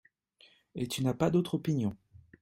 [0.73, 1.95] Et tu n’as pas d’autre opinion?